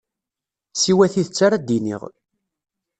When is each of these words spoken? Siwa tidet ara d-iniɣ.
Siwa 0.79 1.05
tidet 1.13 1.39
ara 1.45 1.57
d-iniɣ. 1.59 2.01